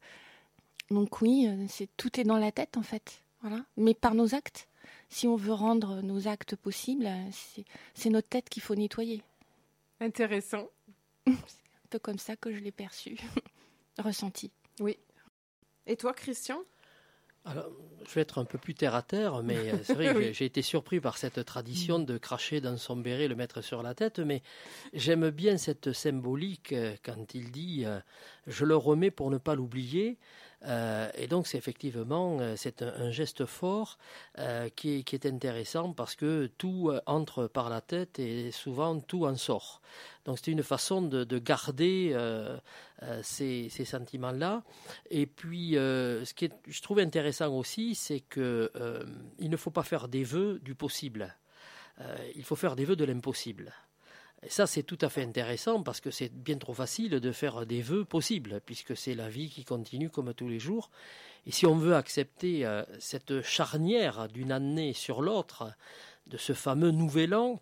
Donc 0.89 1.21
oui, 1.21 1.49
c'est 1.67 1.89
tout 1.97 2.19
est 2.19 2.23
dans 2.23 2.37
la 2.37 2.51
tête 2.51 2.77
en 2.77 2.83
fait, 2.83 3.23
voilà. 3.41 3.65
Mais 3.75 3.93
par 3.93 4.15
nos 4.15 4.35
actes. 4.35 4.67
Si 5.09 5.27
on 5.27 5.35
veut 5.35 5.53
rendre 5.53 6.01
nos 6.01 6.27
actes 6.27 6.55
possibles, 6.55 7.09
c'est 7.93 8.09
notre 8.09 8.27
tête 8.27 8.49
qu'il 8.49 8.61
faut 8.61 8.75
nettoyer. 8.75 9.21
Intéressant. 9.99 10.69
c'est 11.25 11.31
un 11.33 11.87
peu 11.89 11.99
comme 11.99 12.19
ça 12.19 12.35
que 12.35 12.53
je 12.53 12.59
l'ai 12.59 12.71
perçu, 12.71 13.17
ressenti. 13.97 14.51
Oui. 14.79 14.97
Et 15.87 15.95
toi, 15.95 16.13
Christian? 16.13 16.59
Alors, 17.45 17.69
je 18.05 18.13
vais 18.13 18.21
être 18.21 18.39
un 18.39 18.45
peu 18.45 18.57
plus 18.57 18.73
terre 18.73 18.93
à 18.93 19.01
terre, 19.01 19.41
mais 19.41 19.71
euh, 19.71 19.77
c'est 19.83 19.93
vrai 19.93 20.13
que 20.13 20.33
j'ai 20.33 20.43
été 20.43 20.61
surpris 20.61 20.99
par 20.99 21.17
cette 21.17 21.43
tradition 21.45 21.97
de 21.97 22.17
cracher 22.17 22.59
dans 22.59 22.75
son 22.77 22.97
béret, 22.97 23.29
le 23.29 23.35
mettre 23.35 23.61
sur 23.61 23.81
la 23.81 23.95
tête, 23.95 24.19
mais 24.19 24.43
j'aime 24.93 25.29
bien 25.29 25.57
cette 25.57 25.93
symbolique 25.93 26.73
euh, 26.73 26.95
quand 27.03 27.33
il 27.33 27.51
dit 27.51 27.83
euh, 27.85 27.99
je 28.47 28.65
le 28.65 28.75
remets 28.75 29.11
pour 29.11 29.31
ne 29.31 29.37
pas 29.37 29.55
l'oublier. 29.55 30.17
Euh, 30.65 31.09
et 31.15 31.27
donc, 31.27 31.47
c'est 31.47 31.57
effectivement 31.57 32.39
euh, 32.39 32.55
c'est 32.57 32.81
un, 32.81 33.11
geste 33.11 33.45
fort 33.45 33.97
euh, 34.39 34.69
qui, 34.69 35.03
est, 35.11 35.25
intéressant 35.25 35.93
parce 35.93 36.15
que 36.15 36.47
tout 36.57 36.91
entre 37.05 37.47
par 37.47 37.69
la 37.69 37.81
tête 37.81 38.19
et 38.19 38.51
souvent 38.51 38.99
tout 38.99 39.25
en 39.25 39.35
sort. 39.35 39.81
Donc, 40.25 40.39
c'est 40.41 40.51
une 40.51 40.63
façon 40.63 41.01
de, 41.01 41.39
garder 41.39 42.15
ces, 43.21 43.69
sentiments-là. 43.69 44.63
Et 45.09 45.25
puis, 45.25 45.71
ce 45.73 46.33
qui 46.33 46.49
je 46.67 46.81
trouve 46.81 46.99
intéressant 46.99 47.53
aussi, 47.55 47.95
c'est 47.95 48.19
que 48.19 48.71
il 49.39 49.49
ne 49.49 49.57
faut 49.57 49.71
pas 49.71 49.83
faire 49.83 50.07
des 50.07 50.23
vœux 50.23 50.59
du 50.59 50.75
possible. 50.75 51.35
il 52.35 52.43
faut 52.43 52.55
faire 52.55 52.75
des 52.75 52.85
vœux 52.85 52.95
de 52.95 53.05
l'impossible. 53.05 53.73
Ça, 54.45 54.67
c'est 54.67 54.83
tout 54.83 54.99
à 55.01 55.09
fait 55.09 55.23
intéressant 55.23 55.81
parce 55.81 55.99
que 55.99 56.11
c'est 56.11 56.31
bien 56.31 56.57
trop 56.57 56.73
facile 56.73 57.19
de 57.19 57.31
faire 57.31 57.65
des 57.65 57.81
vœux 57.81 58.05
possibles, 58.05 58.61
puisque 58.65 58.95
c'est 58.95 59.15
la 59.15 59.29
vie 59.29 59.49
qui 59.49 59.65
continue 59.65 60.11
comme 60.11 60.33
tous 60.33 60.47
les 60.47 60.59
jours. 60.59 60.91
Et 61.47 61.51
si 61.51 61.65
on 61.65 61.75
veut 61.75 61.95
accepter 61.95 62.65
euh, 62.65 62.83
cette 62.99 63.41
charnière 63.41 64.27
d'une 64.27 64.51
année 64.51 64.93
sur 64.93 65.21
l'autre, 65.21 65.73
de 66.27 66.37
ce 66.37 66.53
fameux 66.53 66.91
nouvel 66.91 67.33
an, 67.33 67.59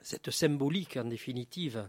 cette 0.00 0.30
symbolique 0.30 0.96
en 0.96 1.04
définitive, 1.04 1.88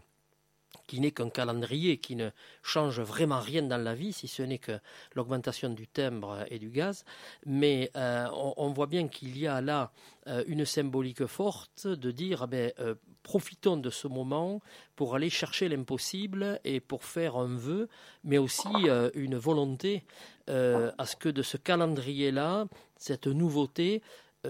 qui 0.86 1.00
n'est 1.00 1.10
qu'un 1.10 1.30
calendrier 1.30 1.98
qui 1.98 2.16
ne 2.16 2.30
change 2.62 3.00
vraiment 3.00 3.40
rien 3.40 3.62
dans 3.62 3.82
la 3.82 3.94
vie, 3.94 4.12
si 4.12 4.28
ce 4.28 4.42
n'est 4.42 4.58
que 4.58 4.78
l'augmentation 5.14 5.70
du 5.70 5.86
timbre 5.86 6.44
et 6.50 6.58
du 6.58 6.70
gaz. 6.70 7.04
Mais 7.44 7.90
euh, 7.96 8.26
on, 8.32 8.72
voit 8.72 8.86
bien 8.86 9.08
qu'il 9.08 9.38
y 9.38 9.46
a 9.46 9.60
là 9.60 9.90
euh, 10.26 10.44
une 10.46 10.64
symbolique 10.64 11.26
forte 11.26 11.86
de 11.86 12.10
dire, 12.10 12.42
eh 12.44 12.46
ben, 12.46 12.72
euh, 12.80 12.94
profitons 13.22 13.76
de 13.76 13.90
ce 13.90 14.06
moment 14.06 14.60
pour 14.94 15.14
aller 15.14 15.30
chercher 15.30 15.68
l'impossible 15.68 16.60
et 16.64 16.80
pour 16.80 17.04
faire 17.04 17.36
un 17.36 17.56
vœu, 17.56 17.88
mais 18.22 18.38
aussi 18.38 18.68
une 19.14 19.36
volonté 19.36 20.04
à 20.46 21.06
ce 21.06 21.16
que 21.16 21.28
de 21.28 21.42
ce 21.42 21.56
calendrier-là, 21.56 22.66
cette 22.96 23.26
nouveauté, 23.26 24.00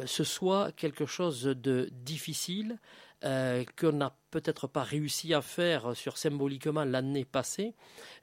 ce 0.04 0.24
soit 0.24 0.72
quelque 0.72 1.06
chose 1.06 1.44
de 1.44 1.88
difficile, 1.92 2.78
euh, 3.24 3.64
qu'on 3.80 3.92
n'a 3.92 4.14
peut-être 4.30 4.66
pas 4.66 4.82
réussi 4.82 5.32
à 5.32 5.40
faire 5.40 5.96
sur 5.96 6.18
symboliquement 6.18 6.84
l'année 6.84 7.24
passée, 7.24 7.74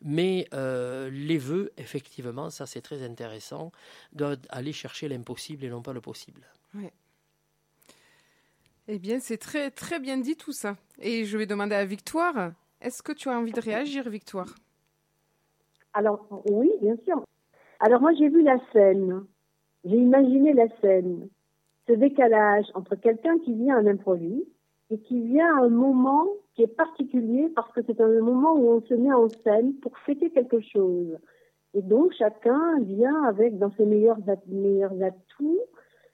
mais 0.04 0.48
euh, 0.54 1.10
les 1.10 1.40
vœux, 1.40 1.74
effectivement, 1.78 2.52
ça 2.52 2.68
c'est 2.68 2.82
très 2.82 3.02
intéressant, 3.04 3.72
d'aller 4.12 4.72
chercher 4.72 5.10
l'impossible 5.10 5.66
et 5.66 5.70
non 5.70 5.82
pas 5.82 5.94
le 5.94 6.02
possible. 6.02 6.42
Oui. 6.76 6.90
Eh 8.88 9.00
bien, 9.00 9.20
c'est 9.20 9.38
très 9.38 9.72
très 9.72 10.00
bien 10.00 10.18
dit 10.18 10.36
tout 10.36 10.54
ça. 10.54 10.78
Et 11.00 11.26
je 11.26 11.38
vais 11.40 11.48
demander 11.48 11.76
à 11.76 11.86
Victoire, 11.86 12.52
est-ce 12.80 13.02
que 13.02 13.14
tu 13.14 13.30
as 13.30 13.38
envie 13.38 13.54
de 13.54 13.62
réagir, 13.62 14.08
Victoire? 14.10 14.54
Alors 15.94 16.28
oui, 16.46 16.70
bien 16.82 16.98
sûr. 17.04 17.24
Alors 17.80 18.00
moi 18.00 18.14
j'ai 18.14 18.30
vu 18.30 18.44
la 18.44 18.58
scène, 18.72 19.26
j'ai 19.84 19.98
imaginé 19.98 20.54
la 20.54 20.68
scène, 20.82 21.30
ce 21.88 21.94
décalage 21.94 22.66
entre 22.74 22.96
quelqu'un 22.96 23.38
qui 23.40 23.54
vient 23.54 23.78
à 23.78 23.82
l'improviste 23.82 24.48
et 24.90 25.00
qui 25.00 25.22
vient 25.22 25.58
à 25.58 25.66
un 25.66 25.70
moment 25.70 26.28
qui 26.56 26.64
est 26.64 26.76
particulier 26.76 27.50
parce 27.56 27.72
que 27.74 27.82
c'est 27.86 28.00
un 28.00 28.22
moment 28.22 28.54
où 28.56 28.70
on 28.70 28.82
se 28.82 28.94
met 28.94 29.14
en 29.14 29.28
scène 29.30 29.74
pour 29.82 29.98
fêter 30.00 30.30
quelque 30.30 30.60
chose. 30.62 31.18
Et 31.74 31.82
donc 31.82 32.14
chacun 32.14 32.80
vient 32.82 33.24
avec 33.24 33.58
dans 33.58 33.72
ses 33.72 33.86
meilleurs, 33.86 34.20
meilleurs 34.48 34.94
atouts, 35.02 35.62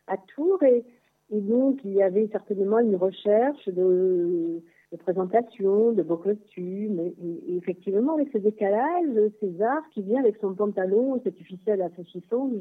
atours 0.08 0.64
et, 0.64 0.86
et 1.32 1.42
donc 1.42 1.80
il 1.84 1.94
y 1.94 2.02
avait 2.02 2.30
certainement 2.32 2.80
une 2.80 2.96
recherche 2.96 3.68
de, 3.68 4.62
de 4.92 4.98
présentation, 4.98 5.92
de 5.92 6.02
beaux 6.02 6.18
costumes. 6.18 7.00
Et, 7.00 7.58
effectivement, 7.58 8.16
avec 8.16 8.30
ce 8.32 8.38
décalage, 8.38 9.32
César 9.40 9.82
qui 9.94 10.02
vient 10.02 10.20
avec 10.20 10.38
son 10.38 10.54
pantalon, 10.54 11.20
cette 11.24 11.38
ficelle 11.38 11.82
à 11.82 11.90
saucisson, 11.96 12.52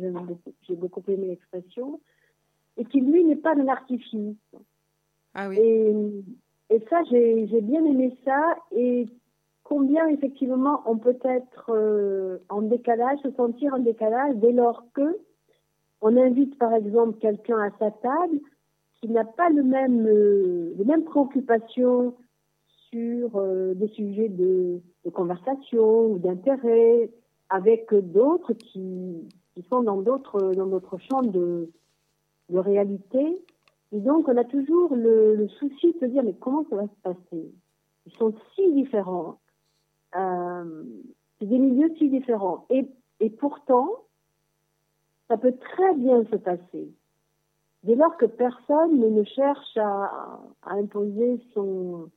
j'ai 0.62 0.76
beaucoup, 0.76 1.02
aimé 1.08 1.28
l'expression, 1.28 2.00
et 2.78 2.85
qui 2.85 3.00
lui 3.00 3.25
n'est 3.25 3.37
pas 3.37 3.54
d'un 3.54 3.68
artifice. 3.68 4.37
Ah 5.35 5.49
oui. 5.49 5.58
Et, 5.58 5.94
et 6.70 6.80
ça, 6.88 7.02
j'ai 7.11 7.61
bien 7.61 7.85
aimé 7.85 8.16
ça. 8.25 8.56
Et 8.73 9.06
combien 9.64 10.06
effectivement 10.08 10.80
on 10.87 10.97
peut 10.97 11.18
être 11.25 11.70
euh, 11.70 12.38
en 12.49 12.62
décalage, 12.62 13.18
se 13.23 13.30
sentir 13.32 13.75
en 13.75 13.80
décalage 13.80 14.37
dès 14.37 14.52
lors 14.52 14.85
que 14.94 15.18
on 16.00 16.16
invite 16.16 16.56
par 16.58 16.73
exemple 16.75 17.18
quelqu'un 17.18 17.58
à 17.58 17.70
sa 17.78 17.90
table 17.90 18.38
qui 19.00 19.08
n'a 19.08 19.25
pas 19.25 19.50
le 19.50 19.62
même, 19.62 20.06
euh, 20.06 20.73
les 20.78 20.85
mêmes 20.85 21.04
préoccupations 21.04 22.14
sur 22.90 23.37
euh, 23.37 23.75
des 23.75 23.88
sujets 23.88 24.28
de, 24.28 24.80
de 25.04 25.11
conversation 25.11 26.12
ou 26.12 26.18
d'intérêt 26.18 27.11
avec 27.50 27.92
d'autres 27.92 28.52
qui, 28.52 29.28
qui 29.54 29.62
sont 29.68 29.82
dans 29.82 30.00
d'autres 30.00 30.54
dans 30.54 30.66
d'autres 30.66 30.99
champs 30.99 31.23
de, 31.23 31.70
de 32.49 32.59
réalité. 32.59 33.43
Et 33.93 34.00
donc 34.00 34.28
on 34.28 34.37
a 34.37 34.45
toujours 34.45 34.95
le, 34.95 35.35
le 35.35 35.49
souci 35.49 35.93
de 35.93 35.99
se 36.00 36.05
dire 36.07 36.23
mais 36.23 36.35
comment 36.35 36.64
ça 36.69 36.76
va 36.76 36.85
se 36.85 37.00
passer? 37.02 37.52
Ils 38.07 38.12
sont 38.19 38.35
si 38.55 38.73
différents. 38.73 39.38
Euh, 40.17 40.85
c'est 41.38 41.47
des 41.47 41.59
milieux 41.59 41.93
si 41.99 42.09
différents. 42.09 42.67
Et, 42.71 42.88
et 43.21 43.31
pourtant, 43.31 43.88
ça 45.28 45.37
peut 45.37 45.55
très 45.57 45.95
bien 45.95 46.25
se 46.25 46.37
passer. 46.37 46.93
Dès 47.85 47.95
lors 47.95 48.17
que 48.17 48.26
personne 48.26 48.99
ne 48.99 49.23
cherche 49.25 49.76
à, 49.76 50.40
à 50.62 50.75
imposer 50.75 51.40
son, 51.55 52.11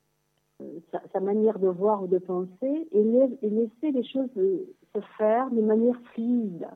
euh, 0.61 0.79
sa, 0.91 1.01
sa, 1.13 1.19
manière 1.19 1.59
de 1.59 1.67
voir 1.67 2.03
ou 2.03 2.07
de 2.07 2.17
penser 2.17 2.87
et, 2.91 2.99
et 3.41 3.49
laisser 3.49 3.91
les 3.91 4.03
choses 4.03 4.29
se 4.33 5.01
faire 5.17 5.49
de 5.51 5.61
manière 5.61 5.99
fluide. 6.13 6.67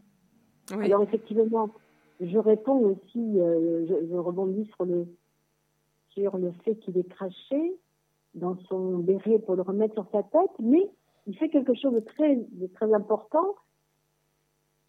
Oui. 0.72 0.86
Alors 0.86 1.02
effectivement, 1.04 1.70
je 2.20 2.38
réponds 2.38 2.80
aussi, 2.80 3.40
euh, 3.40 3.86
je, 3.88 4.16
rebondis 4.16 4.66
sur 4.76 4.86
le, 4.86 5.08
sur 6.10 6.38
le 6.38 6.52
fait 6.64 6.76
qu'il 6.76 6.98
est 6.98 7.10
craché 7.10 7.76
dans 8.34 8.58
son 8.70 9.00
béret 9.00 9.40
pour 9.40 9.56
le 9.56 9.62
remettre 9.62 9.94
sur 9.94 10.08
sa 10.12 10.24
tête, 10.24 10.52
mais 10.60 10.90
il 11.28 11.38
fait 11.38 11.50
quelque 11.50 11.74
chose 11.74 11.94
de 11.94 12.00
très, 12.00 12.36
de 12.36 12.68
très 12.68 12.94
important 12.94 13.56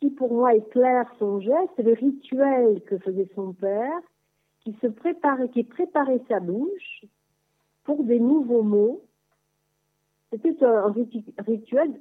qui 0.01 0.11
pour 0.11 0.33
moi 0.33 0.55
éclaire 0.55 1.11
son 1.19 1.41
geste, 1.41 1.79
le 1.79 1.95
rituel 1.95 2.83
que 2.83 2.99
faisait 2.99 3.29
son 3.35 3.55
père, 3.55 4.01
qui 4.61 4.77
se 4.83 4.87
préparait, 4.89 5.49
qui 5.51 5.65
préparait 5.65 6.21
sa 6.29 6.41
bouche 6.41 7.05
pour 7.85 8.03
des 8.05 8.21
nouveaux 8.21 8.63
mots. 8.63 9.03
C'était 10.31 10.63
un 10.65 10.93
rituel, 11.47 12.01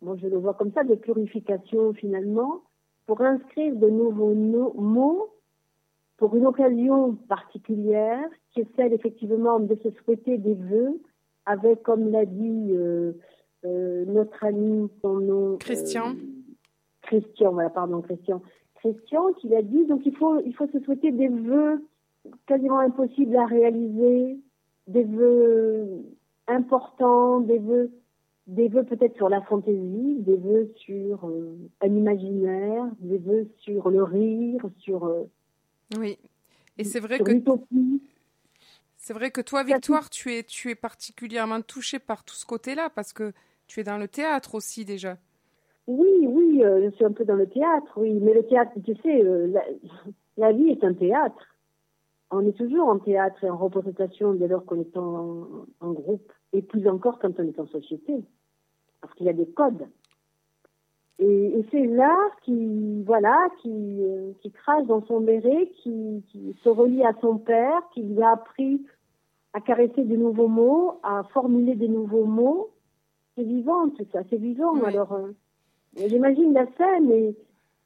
moi 0.00 0.16
je 0.16 0.26
le 0.26 0.38
vois 0.38 0.54
comme 0.54 0.72
ça, 0.72 0.82
de 0.82 0.94
purification 0.94 1.92
finalement, 1.92 2.62
pour 3.06 3.20
inscrire 3.20 3.74
de 3.74 3.88
nouveaux 3.88 4.34
mots 4.34 5.30
pour 6.16 6.34
une 6.34 6.46
occasion 6.46 7.14
particulière, 7.28 8.28
qui 8.50 8.60
est 8.60 8.68
celle 8.76 8.92
effectivement 8.92 9.60
de 9.60 9.74
se 9.82 9.90
souhaiter 10.02 10.38
des 10.38 10.54
vœux, 10.54 11.00
avec, 11.44 11.82
comme 11.82 12.10
l'a 12.10 12.24
dit 12.24 12.68
euh, 12.72 13.12
euh, 13.64 14.04
notre 14.06 14.44
ami, 14.44 14.88
son 15.02 15.20
nom. 15.20 15.56
Christian. 15.58 16.10
Euh, 16.10 16.14
Christian, 17.02 17.52
voilà, 17.52 17.70
pardon, 17.70 18.00
Christian. 18.00 18.42
Christian, 18.76 19.32
qui 19.34 19.48
l'a 19.48 19.62
dit, 19.62 19.84
donc 19.86 20.02
il 20.06 20.16
faut, 20.16 20.40
il 20.40 20.54
faut 20.54 20.66
se 20.68 20.80
souhaiter 20.80 21.12
des 21.12 21.28
vœux 21.28 21.84
quasiment 22.46 22.78
impossibles 22.78 23.36
à 23.36 23.46
réaliser, 23.46 24.38
des 24.88 25.04
vœux 25.04 26.04
importants, 26.48 27.40
des 27.40 27.58
vœux, 27.58 27.90
des 28.46 28.68
vœux 28.68 28.84
peut-être 28.84 29.16
sur 29.16 29.28
la 29.28 29.40
fantaisie, 29.42 30.16
des 30.20 30.36
vœux 30.36 30.72
sur 30.76 31.28
euh, 31.28 31.56
un 31.80 31.88
imaginaire, 31.88 32.84
des 33.00 33.18
vœux 33.18 33.48
sur 33.58 33.90
le 33.90 34.02
rire, 34.02 34.64
sur. 34.78 35.04
Euh, 35.06 35.24
oui. 35.98 36.18
Et 36.78 36.84
c'est 36.84 37.00
vrai 37.00 37.18
que. 37.18 37.32
C'est 38.96 39.12
vrai 39.12 39.30
que 39.30 39.40
toi, 39.40 39.62
Victoire, 39.62 40.10
tu 40.10 40.34
es, 40.34 40.42
tu 40.42 40.68
es 40.70 40.74
particulièrement 40.74 41.60
touchée 41.60 42.00
par 42.00 42.24
tout 42.24 42.34
ce 42.34 42.44
côté-là 42.44 42.90
parce 42.90 43.12
que 43.12 43.32
tu 43.68 43.78
es 43.78 43.84
dans 43.84 43.98
le 43.98 44.08
théâtre 44.08 44.56
aussi 44.56 44.84
déjà. 44.84 45.16
Oui, 45.86 46.26
oui, 46.26 46.64
euh, 46.64 46.84
je 46.84 46.96
suis 46.96 47.04
un 47.04 47.12
peu 47.12 47.24
dans 47.24 47.36
le 47.36 47.48
théâtre, 47.48 47.92
oui. 47.96 48.18
Mais 48.20 48.34
le 48.34 48.44
théâtre, 48.44 48.72
tu 48.84 48.94
sais, 48.96 49.22
euh, 49.22 49.46
la, 49.46 49.62
la, 50.36 50.52
vie 50.52 50.70
est 50.70 50.82
un 50.82 50.94
théâtre. 50.94 51.56
On 52.30 52.44
est 52.44 52.56
toujours 52.56 52.88
en 52.88 52.98
théâtre 52.98 53.44
et 53.44 53.50
en 53.50 53.56
représentation 53.56 54.34
dès 54.34 54.48
lors 54.48 54.64
qu'on 54.64 54.80
est 54.80 54.96
en, 54.96 55.46
en, 55.80 55.92
groupe. 55.92 56.32
Et 56.52 56.62
plus 56.62 56.88
encore 56.88 57.18
quand 57.18 57.38
on 57.38 57.44
est 57.44 57.58
en 57.58 57.66
société. 57.66 58.14
Parce 59.00 59.14
qu'il 59.14 59.26
y 59.26 59.30
a 59.30 59.34
des 59.34 59.46
codes. 59.46 59.86
Et, 61.18 61.58
et 61.58 61.66
c'est 61.70 61.86
l'art 61.86 62.36
qui, 62.42 63.02
voilà, 63.04 63.48
qui, 63.62 63.70
euh, 63.70 64.32
qui 64.42 64.50
crache 64.50 64.84
dans 64.86 65.04
son 65.06 65.20
béret, 65.20 65.70
qui, 65.82 66.22
qui 66.28 66.54
se 66.62 66.68
relie 66.68 67.04
à 67.04 67.14
son 67.20 67.38
père, 67.38 67.80
qui 67.94 68.02
lui 68.02 68.22
a 68.22 68.32
appris 68.32 68.84
à 69.54 69.60
caresser 69.60 70.04
de 70.04 70.16
nouveaux 70.16 70.48
mots, 70.48 71.00
à 71.02 71.24
formuler 71.32 71.74
de 71.74 71.86
nouveaux 71.86 72.26
mots. 72.26 72.70
C'est 73.34 73.44
vivant 73.44 73.88
tout 73.88 74.06
ça, 74.12 74.20
c'est 74.28 74.36
vivant. 74.36 74.74
Oui. 74.74 74.82
Alors, 74.84 75.12
euh, 75.12 75.32
j'imagine 75.96 76.52
la 76.52 76.66
scène 76.76 77.10
et, 77.10 77.34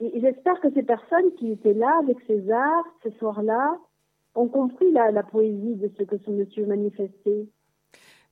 et 0.00 0.20
j'espère 0.20 0.60
que 0.60 0.72
ces 0.72 0.82
personnes 0.82 1.32
qui 1.38 1.52
étaient 1.52 1.74
là 1.74 1.98
avec 2.00 2.20
César 2.26 2.84
ce 3.04 3.10
soir-là 3.10 3.78
ont 4.34 4.48
compris 4.48 4.90
la, 4.90 5.12
la, 5.12 5.22
poésie 5.22 5.76
de 5.76 5.90
ce 5.96 6.02
que 6.02 6.18
ce 6.18 6.30
monsieur 6.30 6.66
manifestait. 6.66 7.46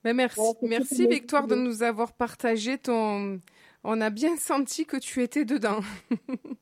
Mais 0.03 0.13
merci, 0.13 0.39
voilà, 0.39 0.59
merci 0.63 1.07
Victoire 1.07 1.47
de 1.47 1.55
nous 1.55 1.83
avoir 1.83 2.13
partagé 2.13 2.77
ton. 2.77 3.39
On 3.83 4.01
a 4.01 4.09
bien 4.09 4.37
senti 4.37 4.85
que 4.85 4.97
tu 4.97 5.21
étais 5.23 5.45
dedans. 5.45 5.79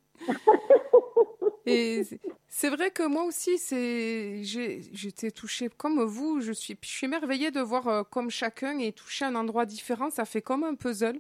Et 1.66 2.04
c'est 2.48 2.70
vrai 2.70 2.92
que 2.92 3.04
moi 3.04 3.24
aussi, 3.26 3.58
c'est, 3.58 4.42
j'étais 4.44 5.32
touchée 5.32 5.70
comme 5.76 6.02
vous. 6.04 6.40
Je 6.40 6.54
suis, 6.54 6.78
je 6.82 6.88
suis 6.88 7.06
émerveillée 7.06 7.52
de 7.52 7.60
voir 7.60 7.88
euh, 7.88 8.04
comme 8.04 8.30
chacun 8.30 8.80
est 8.80 8.98
touché 8.98 9.26
à 9.26 9.28
un 9.28 9.36
endroit 9.36 9.66
différent. 9.66 10.10
Ça 10.10 10.24
fait 10.26 10.42
comme 10.42 10.64
un 10.64 10.76
puzzle. 10.76 11.20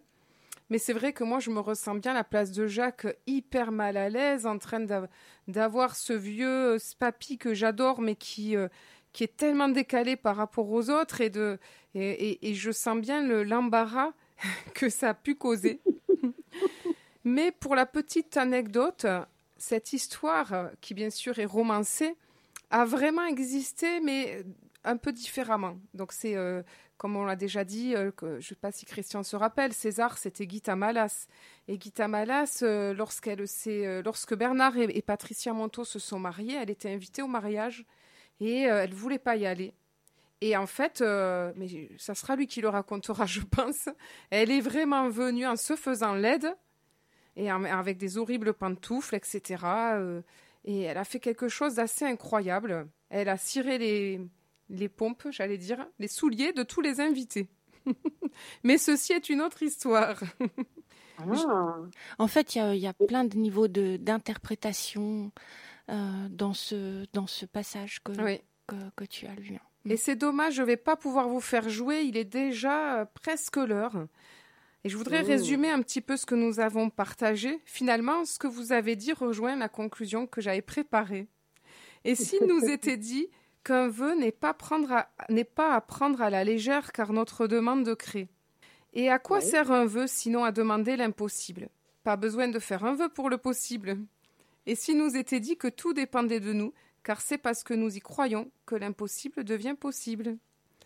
Mais 0.70 0.80
c'est 0.80 0.94
vrai 0.94 1.14
que 1.14 1.24
moi, 1.24 1.40
je 1.40 1.50
me 1.50 1.60
ressens 1.60 1.96
bien 1.96 2.12
à 2.12 2.16
la 2.16 2.24
place 2.24 2.52
de 2.52 2.68
Jacques, 2.68 3.08
hyper 3.26 3.72
mal 3.72 3.96
à 3.96 4.10
l'aise, 4.10 4.46
en 4.46 4.58
train 4.58 4.86
d'avoir 5.48 5.96
ce 5.96 6.14
vieux 6.14 6.76
euh, 6.76 6.80
ce 6.80 6.96
papy 6.96 7.38
que 7.38 7.54
j'adore, 7.54 8.02
mais 8.02 8.16
qui, 8.16 8.56
euh, 8.56 8.68
qui 9.18 9.24
est 9.24 9.36
tellement 9.36 9.68
décalé 9.68 10.16
par 10.16 10.36
rapport 10.36 10.70
aux 10.70 10.92
autres. 10.92 11.22
Et, 11.22 11.32
de, 11.32 11.58
et, 11.96 12.54
je 12.54 12.72
sens 12.72 13.00
bien 13.00 13.24
l'embarras 13.44 14.12
que 14.76 14.90
ça 14.90 15.10
a 15.10 15.14
pu 15.16 15.34
causer. 15.34 15.82
mais 17.24 17.52
pour 17.52 17.74
la 17.74 17.88
petite 17.88 18.38
anecdote, 18.38 19.08
cette 19.58 19.92
histoire, 19.92 20.70
qui 20.82 20.94
bien 20.94 21.10
sûr 21.10 21.40
est 21.40 21.46
romancée, 21.46 22.16
a 22.70 22.86
vraiment 22.86 23.26
existé, 23.26 24.02
mais 24.02 24.44
un 24.84 24.98
peu 24.98 25.12
différemment. 25.12 25.80
Donc 25.96 26.12
c'est, 26.12 26.36
euh, 26.36 26.62
comme 27.00 27.16
on 27.16 27.26
l'a 27.26 27.36
déjà 27.36 27.64
dit, 27.64 27.96
euh, 27.96 28.12
que, 28.12 28.34
je 28.34 28.36
ne 28.36 28.42
sais 28.42 28.56
pas 28.56 28.72
si 28.72 28.86
Christian 28.86 29.24
se 29.24 29.36
rappelle, 29.36 29.74
César, 29.74 30.20
c'était 30.20 30.46
Guita 30.46 30.76
Malas. 30.76 31.26
Et 31.68 31.80
Guita 31.80 32.08
Malas, 32.08 32.60
euh, 32.62 32.94
lorsque 32.94 34.36
Bernard 34.36 34.78
et, 34.78 34.96
et, 34.96 35.02
Patricia 35.02 35.54
Monteau 35.54 35.86
se 35.86 35.98
sont 35.98 36.20
mariés, 36.20 36.60
elle 36.62 36.70
était 36.70 36.94
invitée 36.94 37.24
au 37.24 37.28
mariage 37.28 37.84
et 38.40 38.62
elle 38.62 38.90
ne 38.90 38.96
voulait 38.96 39.20
pas 39.20 39.36
y 39.36 39.46
aller. 39.46 39.74
Et 40.42 40.56
en 40.56 40.68
fait, 40.68 41.02
mais 41.02 41.90
ça 41.98 42.16
sera 42.16 42.36
lui 42.36 42.48
qui 42.48 42.62
le 42.62 42.70
racontera, 42.70 43.26
je 43.28 43.42
pense, 43.42 43.90
elle 44.30 44.52
est 44.52 44.62
vraiment 44.62 45.10
venue 45.10 45.48
en 45.48 45.56
se 45.56 45.76
faisant 45.76 46.14
laide 46.14 46.56
et 47.38 47.50
avec 47.50 47.98
des 47.98 48.18
horribles 48.18 48.54
pantoufles, 48.54 49.16
etc. 49.16 49.64
Euh, 49.94 50.22
et 50.66 50.82
elle 50.82 50.98
a 50.98 51.06
fait 51.06 51.20
quelque 51.20 51.48
chose 51.48 51.76
d'assez 51.76 52.04
incroyable. 52.04 52.88
Elle 53.10 53.30
a 53.30 53.38
ciré 53.38 53.78
les, 53.78 54.20
les 54.70 54.90
pompes, 54.90 55.28
j'allais 55.30 55.58
dire, 55.58 55.88
les 56.00 56.08
souliers 56.08 56.52
de 56.52 56.64
tous 56.64 56.82
les 56.82 57.00
invités. 57.00 57.48
Mais 58.64 58.78
ceci 58.78 59.14
est 59.14 59.30
une 59.30 59.42
autre 59.42 59.62
histoire. 59.62 60.20
ah. 61.20 61.76
En 62.18 62.28
fait, 62.28 62.56
il 62.56 62.74
y, 62.74 62.80
y, 62.80 62.88
a 62.88 62.94
plein 62.94 63.24
de 63.24 63.38
niveaux 63.38 63.68
d'interprétation 63.68 65.32
euh, 65.90 66.28
dans, 66.30 66.54
ce, 66.54 67.06
dans 67.14 67.28
ce 67.28 67.46
passage 67.46 68.02
que, 68.04 68.12
oui. 68.22 68.42
que, 68.68 68.76
que, 68.96 69.04
tu 69.06 69.26
as 69.26 69.36
lu. 69.36 69.58
Et 69.86 69.98
c'est 69.98 70.16
dommage, 70.16 70.56
je 70.56 70.62
ne 70.62 70.68
vais 70.68 70.78
pas 70.78 70.98
pouvoir 70.98 71.30
vous 71.30 71.40
faire 71.40 71.70
jouer, 71.70 72.02
il 72.02 72.18
est 72.18 72.26
déjà 72.26 73.02
euh, 73.02 73.06
presque 73.22 73.58
l'heure. 73.58 74.08
Et 74.84 74.90
je 74.90 74.98
voudrais 74.98 75.24
oh. 75.24 75.28
résumer 75.28 75.70
un 75.70 75.82
petit 75.82 76.02
peu 76.02 76.18
ce 76.18 76.26
que 76.26 76.36
nous 76.36 76.60
avons 76.60 76.90
partagé. 76.90 77.62
Finalement, 77.66 78.26
ce 78.26 78.38
que 78.38 78.48
vous 78.48 78.72
avez 78.72 78.96
dit 78.96 79.14
rejoint 79.14 79.56
la 79.56 79.70
conclusion 79.70 80.28
que 80.28 80.42
j'avais 80.42 80.62
préparée. 80.62 81.28
Et 82.04 82.16
s'il 82.16 82.46
nous 82.48 82.70
était 82.70 82.98
dit 82.98 83.28
qu'un 83.64 83.88
vœu 83.88 84.16
n'est 84.16 84.32
pas, 84.32 84.54
pas 84.54 85.74
à 85.74 85.82
prendre 85.82 86.22
à 86.22 86.30
la 86.30 86.44
légère 86.44 86.92
car 86.92 87.12
notre 87.12 87.48
demande 87.48 87.96
crée. 87.96 88.30
Et 88.94 89.10
à 89.10 89.20
quoi 89.20 89.42
sert 89.42 89.72
un 89.72 89.86
vœu 89.86 90.08
sinon 90.08 90.44
à 90.44 90.52
demander 90.52 90.96
l'impossible? 90.96 91.70
Pas 92.04 92.16
besoin 92.16 92.48
de 92.48 92.60
faire 92.60 92.86
un 92.86 92.96
vœu 92.96 93.10
pour 93.10 93.30
le 93.30 93.38
possible. 93.38 93.98
Et 94.68 94.76
s'il 94.76 94.98
nous 94.98 95.16
était 95.16 95.40
dit 95.40 95.56
que 95.56 95.70
tout 95.70 95.94
dépendait 95.94 96.42
de 96.42 96.52
nous, 96.52 96.74
car 97.02 97.22
c'est 97.22 97.38
parce 97.38 97.64
que 97.64 97.74
nous 97.74 97.96
y 97.96 98.02
croyons 98.02 98.52
que 98.66 98.76
l'impossible 98.76 99.46
devient 99.46 99.76
possible. 99.80 100.38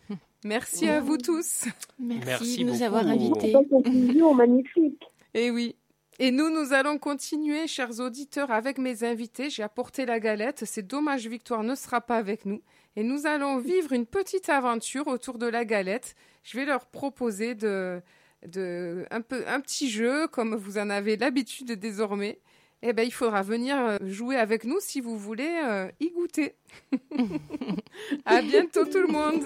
Merci 0.45 0.87
à 0.87 1.01
vous 1.01 1.17
tous. 1.17 1.65
Merci, 1.97 2.59
de 2.59 2.69
nous 2.69 2.83
avoir 2.83 3.07
invités. 3.07 3.53
magnifique. 4.35 5.03
Et 5.33 5.47
eh 5.47 5.51
oui. 5.51 5.75
Et 6.19 6.29
nous, 6.29 6.51
nous 6.51 6.73
allons 6.73 6.99
continuer, 6.99 7.65
chers 7.65 7.99
auditeurs, 7.99 8.51
avec 8.51 8.77
mes 8.77 9.03
invités. 9.03 9.49
J'ai 9.49 9.63
apporté 9.63 10.05
la 10.05 10.19
galette. 10.19 10.65
C'est 10.65 10.85
dommage, 10.85 11.25
Victoire 11.25 11.63
ne 11.63 11.73
sera 11.73 12.01
pas 12.01 12.17
avec 12.17 12.45
nous. 12.45 12.61
Et 12.95 13.03
nous 13.03 13.25
allons 13.25 13.57
vivre 13.57 13.93
une 13.93 14.05
petite 14.05 14.49
aventure 14.49 15.07
autour 15.07 15.39
de 15.39 15.47
la 15.47 15.65
galette. 15.65 16.13
Je 16.43 16.55
vais 16.55 16.65
leur 16.65 16.85
proposer 16.85 17.55
de, 17.55 17.99
de 18.45 19.07
un, 19.09 19.21
peu, 19.21 19.43
un 19.47 19.59
petit 19.59 19.89
jeu, 19.89 20.27
comme 20.27 20.53
vous 20.53 20.77
en 20.77 20.91
avez 20.91 21.17
l'habitude 21.17 21.71
désormais. 21.71 22.37
Eh 22.83 22.93
ben, 22.93 23.03
il 23.03 23.11
faudra 23.11 23.43
venir 23.43 23.77
euh, 23.77 23.97
jouer 24.01 24.37
avec 24.37 24.63
nous 24.63 24.79
si 24.79 25.01
vous 25.01 25.17
voulez 25.17 25.61
euh, 25.63 25.91
y 25.99 26.09
goûter. 26.09 26.55
à 28.25 28.41
bientôt 28.41 28.85
tout 28.85 29.01
le 29.01 29.07
monde. 29.07 29.43